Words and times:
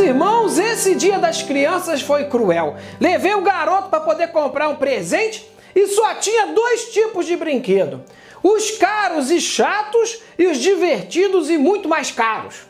irmãos, 0.00 0.58
esse 0.58 0.94
dia 0.94 1.18
das 1.18 1.42
crianças 1.42 2.00
foi 2.00 2.24
cruel. 2.24 2.76
Levei 2.98 3.34
o 3.34 3.42
garoto 3.42 3.88
para 3.88 4.00
poder 4.00 4.32
comprar 4.32 4.68
um 4.68 4.76
presente 4.76 5.48
e 5.74 5.86
só 5.86 6.14
tinha 6.14 6.48
dois 6.48 6.92
tipos 6.92 7.26
de 7.26 7.36
brinquedo: 7.36 8.02
os 8.42 8.72
caros 8.72 9.30
e 9.30 9.40
chatos 9.40 10.22
e 10.38 10.46
os 10.46 10.58
divertidos 10.58 11.50
e 11.50 11.58
muito 11.58 11.88
mais 11.88 12.10
caros. 12.10 12.68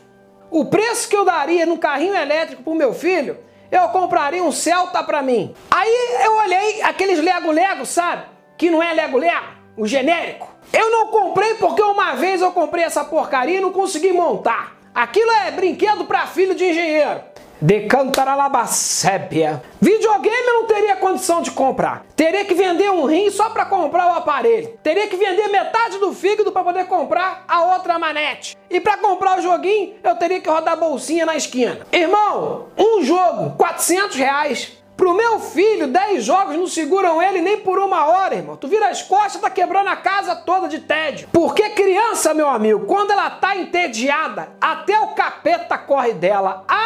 O 0.49 0.65
preço 0.65 1.07
que 1.07 1.15
eu 1.15 1.23
daria 1.23 1.65
num 1.65 1.77
carrinho 1.77 2.13
elétrico 2.13 2.61
pro 2.61 2.75
meu 2.75 2.93
filho, 2.93 3.37
eu 3.71 3.87
compraria 3.87 4.43
um 4.43 4.51
Celta 4.51 5.01
para 5.01 5.21
mim. 5.21 5.55
Aí 5.71 6.25
eu 6.25 6.35
olhei 6.37 6.81
aqueles 6.81 7.23
Lego-Lego, 7.23 7.85
sabe? 7.85 8.23
Que 8.57 8.69
não 8.69 8.83
é 8.83 8.91
Lego-Lego, 8.93 9.47
o 9.77 9.87
genérico. 9.87 10.53
Eu 10.73 10.91
não 10.91 11.07
comprei 11.07 11.55
porque 11.55 11.81
uma 11.81 12.15
vez 12.15 12.41
eu 12.41 12.51
comprei 12.51 12.83
essa 12.83 13.05
porcaria 13.05 13.59
e 13.59 13.61
não 13.61 13.71
consegui 13.71 14.11
montar. 14.11 14.75
Aquilo 14.93 15.31
é 15.31 15.51
brinquedo 15.51 16.03
para 16.03 16.27
filho 16.27 16.53
de 16.53 16.65
engenheiro. 16.65 17.30
De 17.61 17.81
cantaralabacébia. 17.81 19.61
Videogame 19.79 20.47
eu 20.47 20.53
não 20.55 20.65
teria 20.65 20.95
condição 20.95 21.43
de 21.43 21.51
comprar. 21.51 22.03
Teria 22.15 22.43
que 22.43 22.55
vender 22.55 22.89
um 22.89 23.05
rim 23.05 23.29
só 23.29 23.51
para 23.51 23.65
comprar 23.65 24.07
o 24.07 24.17
aparelho. 24.17 24.79
Teria 24.81 25.07
que 25.07 25.15
vender 25.15 25.47
metade 25.47 25.99
do 25.99 26.11
fígado 26.11 26.51
para 26.51 26.63
poder 26.63 26.85
comprar 26.85 27.45
a 27.47 27.63
outra 27.75 27.99
manete. 27.99 28.57
E 28.67 28.79
para 28.79 28.97
comprar 28.97 29.37
o 29.37 29.41
joguinho, 29.43 29.93
eu 30.03 30.15
teria 30.15 30.41
que 30.41 30.49
rodar 30.49 30.75
bolsinha 30.75 31.23
na 31.23 31.35
esquina. 31.35 31.81
Irmão, 31.91 32.65
um 32.75 33.03
jogo, 33.03 33.55
400 33.57 34.15
reais. 34.15 34.81
Pro 35.01 35.15
meu 35.15 35.39
filho, 35.39 35.87
10 35.87 36.23
jogos 36.23 36.55
não 36.55 36.67
seguram 36.67 37.19
ele 37.19 37.41
nem 37.41 37.57
por 37.57 37.79
uma 37.79 38.05
hora, 38.05 38.35
irmão. 38.35 38.55
Tu 38.55 38.67
vira 38.67 38.87
as 38.87 39.01
costas, 39.01 39.41
tá 39.41 39.49
quebrando 39.49 39.87
a 39.87 39.95
casa 39.95 40.35
toda 40.35 40.67
de 40.67 40.77
tédio. 40.77 41.27
Porque 41.31 41.71
criança, 41.71 42.35
meu 42.35 42.47
amigo, 42.47 42.85
quando 42.85 43.09
ela 43.09 43.27
tá 43.31 43.57
entediada, 43.57 44.49
até 44.61 44.99
o 44.99 45.07
capeta 45.07 45.75
corre 45.75 46.13
dela. 46.13 46.63
Ah, 46.67 46.80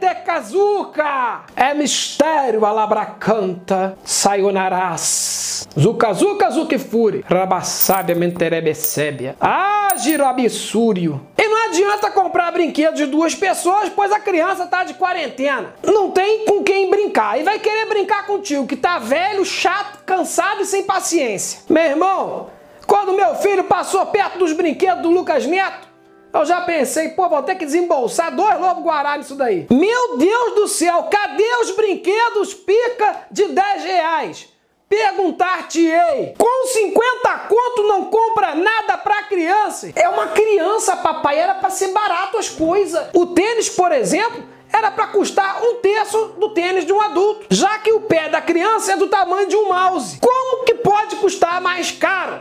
Tete 0.00 0.22
Kazuka! 0.22 1.42
É 1.54 1.74
mistério, 1.74 2.64
alabracanta, 2.64 3.98
sayonarás. 4.02 5.68
Zuka, 5.78 6.14
zuka, 6.14 6.50
zukifuri. 6.50 7.22
Rabassábia, 7.28 8.14
menterebecébia. 8.14 9.36
Ah, 9.38 9.88
girabissúrio. 9.96 11.20
E 11.36 11.46
não 11.46 11.66
adianta 11.66 12.10
comprar 12.10 12.50
brinquedos 12.50 12.98
de 12.98 13.04
duas 13.04 13.34
pessoas, 13.34 13.90
pois 13.90 14.10
a 14.10 14.18
criança 14.18 14.66
tá 14.66 14.84
de 14.84 14.94
quarentena. 14.94 15.74
Não 15.84 16.10
tem 16.10 16.46
com 16.46 16.62
quem 16.64 16.88
brincar. 16.88 17.38
E 17.38 17.42
vai 17.42 17.58
querer 17.58 17.86
brincar 17.86 18.26
contigo, 18.26 18.66
que 18.66 18.76
tá 18.76 18.98
velho, 18.98 19.44
chato, 19.44 20.02
cansado 20.06 20.62
e 20.62 20.64
sem 20.64 20.82
paciência. 20.84 21.60
Meu 21.68 21.82
irmão, 21.82 22.48
quando 22.86 23.12
meu 23.12 23.34
filho 23.34 23.64
passou 23.64 24.06
perto 24.06 24.38
dos 24.38 24.54
brinquedos 24.54 25.02
do 25.02 25.10
Lucas 25.10 25.44
Neto, 25.44 25.89
eu 26.32 26.44
já 26.44 26.60
pensei, 26.62 27.10
pô, 27.10 27.28
vou 27.28 27.42
ter 27.42 27.56
que 27.56 27.64
desembolsar 27.64 28.34
dois 28.34 28.58
lobos 28.58 28.84
guará 28.84 29.16
nisso 29.16 29.34
daí. 29.34 29.66
Meu 29.70 30.16
Deus 30.16 30.54
do 30.54 30.68
céu, 30.68 31.04
cadê 31.04 31.56
os 31.62 31.72
brinquedos 31.72 32.54
pica 32.54 33.26
de 33.30 33.48
10 33.48 33.84
reais? 33.84 34.48
Perguntar-te-ei, 34.88 36.34
com 36.36 36.66
50 36.66 37.38
conto 37.48 37.84
não 37.84 38.06
compra 38.06 38.56
nada 38.56 38.98
pra 38.98 39.22
criança? 39.22 39.92
É 39.94 40.08
uma 40.08 40.28
criança, 40.28 40.96
papai, 40.96 41.38
era 41.38 41.54
pra 41.54 41.70
ser 41.70 41.92
barato 41.92 42.38
as 42.38 42.48
coisas. 42.48 43.08
O 43.14 43.26
tênis, 43.26 43.68
por 43.68 43.92
exemplo, 43.92 44.42
era 44.72 44.90
para 44.90 45.08
custar 45.08 45.62
um 45.62 45.76
terço 45.76 46.34
do 46.38 46.50
tênis 46.50 46.84
de 46.84 46.92
um 46.92 47.00
adulto, 47.00 47.46
já 47.50 47.78
que 47.78 47.92
o 47.92 48.00
pé 48.00 48.28
da 48.28 48.40
criança 48.40 48.92
é 48.92 48.96
do 48.96 49.08
tamanho 49.08 49.48
de 49.48 49.56
um 49.56 49.68
mouse. 49.68 50.18
Como 50.20 50.64
que 50.64 50.74
pode 50.74 51.16
custar 51.16 51.60
mais 51.60 51.90
caro? 51.90 52.40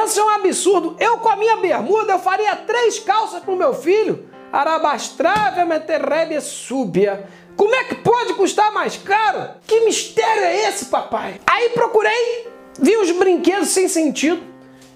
Criança 0.00 0.20
é 0.20 0.24
um 0.24 0.28
absurdo. 0.30 0.96
Eu 0.98 1.18
com 1.18 1.28
a 1.28 1.36
minha 1.36 1.56
bermuda 1.56 2.14
eu 2.14 2.18
faria 2.18 2.56
três 2.56 2.98
calças 2.98 3.42
pro 3.42 3.54
meu 3.54 3.74
filho. 3.74 4.30
Arabastrave 4.50 5.62
meterrebe 5.66 6.40
súbia. 6.40 7.28
Como 7.54 7.74
é 7.74 7.84
que 7.84 7.96
pode 7.96 8.32
custar 8.32 8.72
mais 8.72 8.96
caro? 8.96 9.50
Que 9.66 9.80
mistério 9.80 10.42
é 10.42 10.68
esse, 10.68 10.86
papai? 10.86 11.38
Aí 11.46 11.68
procurei, 11.70 12.48
vi 12.78 12.96
os 12.96 13.10
brinquedos 13.10 13.68
sem 13.68 13.88
sentido. 13.88 14.42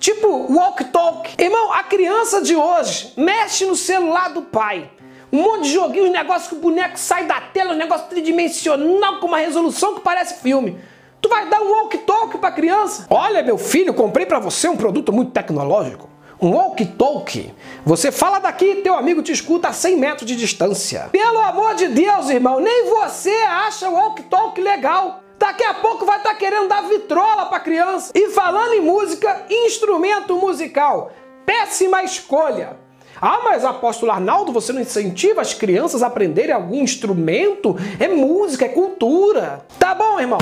Tipo 0.01 0.51
walk 0.51 0.85
talk. 0.87 1.35
Irmão, 1.39 1.71
a 1.75 1.83
criança 1.83 2.41
de 2.41 2.57
hoje 2.57 3.13
mexe 3.15 3.67
no 3.67 3.77
celular 3.77 4.31
do 4.31 4.41
pai 4.41 4.91
um 5.31 5.43
monte 5.43 5.65
de 5.65 5.73
joguinhos, 5.73 6.11
negócio 6.11 6.49
que 6.49 6.55
o 6.55 6.61
boneco 6.61 6.97
sai 6.97 7.27
da 7.27 7.41
tela, 7.41 7.75
um 7.75 7.77
negócio 7.77 8.07
tridimensional 8.07 9.19
com 9.19 9.27
uma 9.27 9.39
resolução 9.39 9.97
que 9.97 10.01
parece 10.01 10.41
filme. 10.41 10.79
Tu 11.25 11.29
vai 11.31 11.49
dar 11.49 11.63
um 11.63 11.71
walk-talk 11.71 12.37
pra 12.37 12.53
criança? 12.53 13.07
Olha, 13.09 13.43
meu 13.43 13.57
filho, 13.57 13.95
comprei 13.95 14.27
para 14.27 14.39
você 14.39 14.69
um 14.69 14.77
produto 14.77 15.11
muito 15.11 15.31
tecnológico. 15.31 16.07
Um 16.39 16.51
walk-talk. 16.51 17.51
Você 17.83 18.13
fala 18.13 18.39
daqui 18.39 18.67
e 18.67 18.83
teu 18.83 18.95
amigo 18.95 19.23
te 19.23 19.33
escuta 19.33 19.69
a 19.69 19.73
100 19.73 19.97
metros 19.97 20.27
de 20.29 20.37
distância. 20.37 21.09
Pelo 21.11 21.41
amor 21.41 21.77
de 21.77 21.89
Deus, 21.89 22.29
irmão, 22.29 22.61
nem 22.61 22.91
você 22.91 23.31
acha 23.31 23.89
o 23.89 23.95
walk-talk 23.95 24.61
legal. 24.61 25.21
Daqui 25.39 25.65
a 25.65 25.73
pouco 25.73 26.05
vai 26.05 26.19
estar 26.19 26.29
tá 26.29 26.37
querendo 26.37 26.69
dar 26.69 26.83
vitrola 26.83 27.47
pra 27.47 27.59
criança. 27.59 28.13
E 28.15 28.29
falando 28.29 28.75
em 28.75 28.83
música, 28.83 29.47
instrumento 29.49 30.37
musical. 30.37 31.11
Péssima 31.47 32.03
escolha. 32.03 32.77
Ah, 33.19 33.41
mas 33.43 33.65
apóstolo 33.65 34.13
Arnaldo, 34.13 34.53
você 34.53 34.75
não 34.75 34.83
incentiva 34.83 35.41
as 35.41 35.55
crianças 35.55 36.03
a 36.03 36.09
aprenderem 36.09 36.55
algum 36.55 36.83
instrumento? 36.83 37.75
É 37.99 38.09
música, 38.09 38.67
é 38.67 38.69
cultura. 38.69 39.65
Tá 39.79 39.95
bom, 39.95 40.21
irmão. 40.21 40.39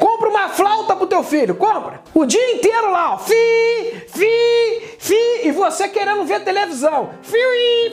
Compra 0.00 0.30
uma 0.30 0.48
flauta 0.48 0.96
pro 0.96 1.06
teu 1.06 1.22
filho, 1.22 1.54
compra. 1.54 2.00
O 2.14 2.24
dia 2.24 2.54
inteiro 2.54 2.90
lá, 2.90 3.14
ó. 3.14 3.18
Fi, 3.18 3.34
fi, 4.08 4.96
fi. 4.98 5.40
E 5.44 5.52
você 5.52 5.88
querendo 5.88 6.24
ver 6.24 6.42
televisão. 6.42 7.10
Fi, 7.22 7.36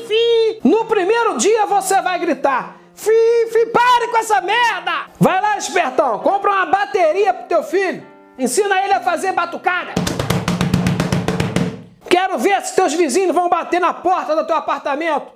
fi. 0.07 0.59
No 0.63 0.85
primeiro 0.85 1.37
dia 1.37 1.65
você 1.65 2.01
vai 2.01 2.17
gritar. 2.17 2.77
Fi, 2.95 3.11
fi, 3.51 3.65
pare 3.67 4.07
com 4.07 4.17
essa 4.17 4.39
merda. 4.39 5.07
Vai 5.19 5.41
lá, 5.41 5.57
espertão. 5.57 6.19
Compra 6.19 6.49
uma 6.49 6.65
bateria 6.67 7.33
pro 7.33 7.47
teu 7.47 7.61
filho. 7.61 8.07
Ensina 8.39 8.81
ele 8.83 8.93
a 8.93 9.01
fazer 9.01 9.33
batucada. 9.33 9.93
Quero 12.09 12.37
ver 12.37 12.61
se 12.61 12.73
teus 12.73 12.93
vizinhos 12.93 13.35
vão 13.35 13.49
bater 13.49 13.81
na 13.81 13.93
porta 13.93 14.33
do 14.33 14.47
teu 14.47 14.55
apartamento. 14.55 15.27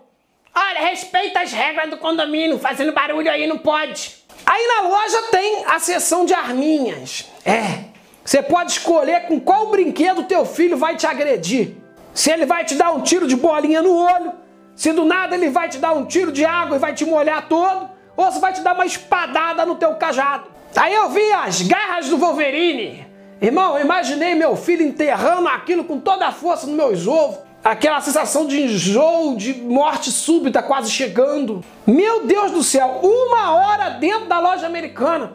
Olha, 0.55 0.81
respeita 0.81 1.41
as 1.41 1.51
regras 1.51 1.89
do 1.89 1.97
condomínio, 1.97 2.59
fazendo 2.59 2.91
barulho 2.91 3.29
aí 3.29 3.45
não 3.45 3.57
pode. 3.57 4.20
Aí 4.51 4.67
na 4.67 4.89
loja 4.89 5.21
tem 5.31 5.63
a 5.65 5.79
seção 5.79 6.25
de 6.25 6.33
arminhas. 6.33 7.25
É, 7.45 7.85
você 8.21 8.43
pode 8.43 8.73
escolher 8.73 9.21
com 9.21 9.39
qual 9.39 9.67
brinquedo 9.67 10.23
teu 10.23 10.45
filho 10.45 10.75
vai 10.75 10.97
te 10.97 11.07
agredir. 11.07 11.77
Se 12.13 12.29
ele 12.29 12.45
vai 12.45 12.65
te 12.65 12.75
dar 12.75 12.91
um 12.91 12.99
tiro 12.99 13.29
de 13.29 13.37
bolinha 13.37 13.81
no 13.81 13.95
olho, 13.95 14.33
se 14.75 14.91
do 14.91 15.05
nada 15.05 15.35
ele 15.35 15.49
vai 15.49 15.69
te 15.69 15.77
dar 15.77 15.93
um 15.93 16.03
tiro 16.03 16.33
de 16.33 16.43
água 16.43 16.75
e 16.75 16.79
vai 16.79 16.93
te 16.93 17.05
molhar 17.05 17.47
todo, 17.47 17.91
ou 18.17 18.29
se 18.29 18.41
vai 18.41 18.51
te 18.51 18.59
dar 18.59 18.73
uma 18.73 18.85
espadada 18.85 19.65
no 19.65 19.75
teu 19.75 19.95
cajado. 19.95 20.49
Aí 20.75 20.93
eu 20.93 21.07
vi 21.07 21.31
as 21.31 21.61
garras 21.61 22.09
do 22.09 22.17
Wolverine. 22.17 23.07
Irmão, 23.41 23.79
imaginei 23.79 24.35
meu 24.35 24.57
filho 24.57 24.85
enterrando 24.85 25.47
aquilo 25.47 25.85
com 25.85 25.97
toda 25.97 26.27
a 26.27 26.33
força 26.33 26.67
nos 26.67 26.75
meus 26.75 27.07
ovos. 27.07 27.39
Aquela 27.63 28.01
sensação 28.01 28.47
de 28.47 28.59
enjoo, 28.59 29.35
de 29.35 29.53
morte 29.53 30.11
súbita 30.11 30.63
quase 30.63 30.89
chegando. 30.89 31.63
Meu 31.85 32.25
Deus 32.25 32.51
do 32.51 32.63
céu, 32.63 33.01
uma 33.03 33.53
hora 33.53 33.91
dentro 33.91 34.25
da 34.25 34.39
loja 34.39 34.65
americana 34.65 35.33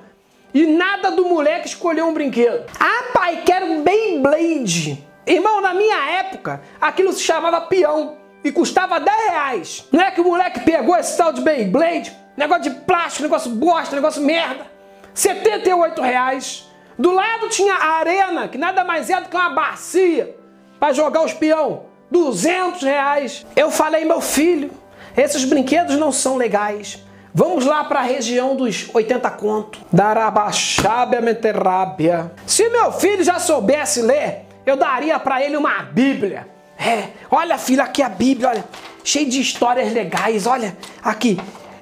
e 0.53 0.67
nada 0.67 1.13
do 1.13 1.25
moleque 1.25 1.69
escolher 1.69 2.03
um 2.03 2.13
brinquedo. 2.13 2.65
Ah, 2.81 3.13
pai, 3.15 3.43
quero 3.47 3.81
Beyblade. 3.83 5.07
Irmão, 5.25 5.61
na 5.61 5.73
minha 5.73 6.11
época, 6.19 6.63
aquilo 6.81 7.13
se 7.13 7.23
chamava 7.23 7.61
peão 7.61 8.17
e 8.43 8.51
custava 8.51 8.99
10 8.99 9.17
reais. 9.31 9.89
Não 9.93 10.01
é 10.01 10.11
que 10.11 10.21
o 10.21 10.25
moleque 10.25 10.61
pegou 10.61 10.97
esse 10.97 11.17
tal 11.17 11.33
de 11.33 11.43
Beyblade, 11.43 12.13
negócio 12.37 12.65
de 12.65 12.71
plástico, 12.71 13.23
negócio 13.23 13.53
bosta, 13.53 13.95
negócio 13.95 14.21
merda. 14.21 14.67
78 15.15 16.03
reais. 16.03 16.69
Do 16.99 17.13
lado 17.13 17.49
tinha 17.51 17.75
a 17.75 17.99
arena, 17.99 18.49
que 18.49 18.59
nada 18.59 18.83
mais 18.83 19.11
é 19.11 19.21
do 19.21 19.29
que 19.29 19.37
uma 19.37 19.51
bacia 19.51 20.37
para 20.81 20.93
jogar 20.93 21.25
os 21.25 21.33
peão. 21.33 21.95
200 22.17 22.83
reais. 22.83 23.47
Eu 23.55 23.71
falei, 23.71 24.05
meu 24.05 24.21
filho, 24.21 24.71
esses 25.17 25.45
brinquedos 25.45 25.97
não 25.97 26.11
são 26.11 26.37
legais. 26.37 27.05
Vamos 27.35 27.67
lá 27.67 27.85
para 27.85 28.01
a 28.01 28.03
região 28.03 28.57
dos 28.57 28.89
80 28.95 29.31
conto. 29.33 29.79
Darabaxábia 29.93 31.21
menterrábia. 31.21 32.33
Se 32.47 32.69
meu 32.71 32.91
filho 32.93 33.23
já 33.23 33.39
soubesse 33.39 34.01
ler, 34.01 34.47
eu 34.65 34.77
daria 34.77 35.19
para 35.19 35.43
ele 35.43 35.57
uma 35.57 35.83
Bíblia. 35.83 36.49
É, 36.79 37.09
olha 37.31 37.59
filho, 37.59 37.83
aqui 37.83 38.03
a 38.03 38.09
Bíblia, 38.09 38.49
olha, 38.49 38.65
cheio 39.05 39.29
de 39.29 39.41
histórias 39.41 39.93
legais, 39.93 40.47
olha, 40.47 40.77
aqui, 41.03 41.39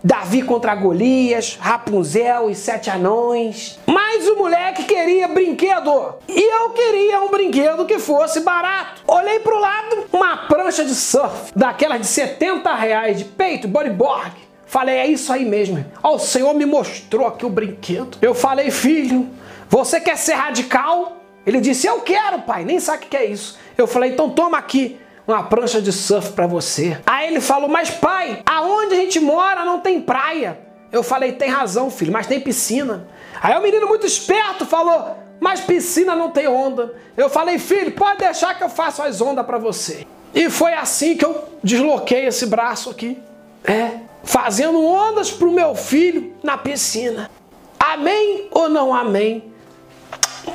Davi 0.07 0.43
contra 0.43 0.75
Golias, 0.75 1.57
Rapunzel 1.59 2.51
e 2.51 2.55
sete 2.55 2.91
anões. 2.91 3.79
Mas 3.87 4.29
o 4.29 4.37
moleque 4.37 4.85
queria 4.85 5.27
brinquedo. 5.29 6.17
E 6.29 6.43
eu 6.43 6.71
queria 6.71 7.23
um 7.23 7.31
brinquedo 7.31 7.87
que 7.87 7.99
fosse 7.99 8.41
barato. 8.41 9.01
Olhei 9.07 9.41
pro 9.41 9.59
lado, 9.59 10.05
uma 10.13 10.37
prancha 10.37 10.85
de 10.85 10.95
surf, 10.95 11.51
daquelas 11.57 12.03
de 12.03 12.07
70 12.07 12.75
reais 12.75 13.17
de 13.17 13.25
peito, 13.25 13.67
bodyboard. 13.67 14.37
Falei, 14.67 14.97
é 14.97 15.07
isso 15.07 15.33
aí 15.33 15.47
mesmo. 15.47 15.83
Ó, 16.03 16.17
o 16.17 16.19
Senhor 16.19 16.53
me 16.53 16.67
mostrou 16.67 17.27
aqui 17.27 17.47
o 17.47 17.51
brinquedo. 17.51 18.19
Eu 18.21 18.35
falei, 18.35 18.71
filho, 18.71 19.31
você 19.71 19.99
quer 19.99 20.19
ser 20.19 20.35
radical? 20.35 21.17
Ele 21.47 21.63
disse, 21.63 21.87
eu 21.87 22.01
quero, 22.01 22.43
pai. 22.43 22.63
Nem 22.67 22.79
sabe 22.79 23.07
o 23.07 23.09
que 23.09 23.17
é 23.17 23.25
isso. 23.25 23.59
Eu 23.79 23.87
falei, 23.87 24.11
então 24.11 24.29
toma 24.29 24.59
aqui 24.59 24.99
uma 25.27 25.43
prancha 25.43 25.81
de 25.81 25.93
surf 25.93 26.33
para 26.33 26.47
você. 26.47 26.99
Aí 27.07 27.29
ele 27.29 27.41
falou: 27.41 27.69
Mas 27.69 27.91
pai, 27.91 28.43
aonde 28.45 28.95
a 28.95 28.99
gente 28.99 29.21
mora 29.21 29.65
não 29.65 29.81
tem 29.81 30.01
praia. 30.01 30.59
Eu 30.93 31.03
falei: 31.03 31.33
Tem 31.33 31.49
razão, 31.49 31.91
filho, 31.91 32.13
mas 32.13 32.27
tem 32.27 32.41
piscina. 32.41 33.09
Aí 33.43 33.57
o 33.57 33.63
menino 33.63 33.87
muito 33.87 34.07
esperto 34.07 34.67
falou: 34.67 35.17
Mas 35.41 35.61
piscina 35.61 36.15
não 36.15 36.31
tem 36.31 36.47
onda. 36.47 36.95
Eu 37.17 37.29
falei: 37.29 37.59
Filho, 37.59 37.93
pode 37.93 38.19
deixar 38.19 38.55
que 38.55 38.63
eu 38.63 38.69
faço 38.69 39.03
as 39.03 39.21
ondas 39.21 39.45
para 39.47 39.59
você. 39.59 40.07
E 40.35 40.51
foi 40.51 40.75
assim 40.75 41.17
que 41.17 41.25
eu 41.25 41.45
desloquei 41.63 42.27
esse 42.27 42.47
braço 42.47 42.91
aqui. 42.91 43.19
É, 43.65 44.01
fazendo 44.23 44.85
ondas 44.85 45.31
pro 45.31 45.51
meu 45.51 45.75
filho 45.75 46.35
na 46.43 46.59
piscina. 46.59 47.31
Amém 47.79 48.49
ou 48.51 48.69
não 48.69 48.93
amém? 48.93 49.53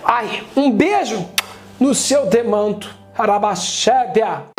Ai, 0.04 0.44
um 0.56 0.70
beijo 0.70 1.28
no 1.80 1.96
seu 1.96 2.26
demanto. 2.28 2.94
Arabachébia. 3.18 4.59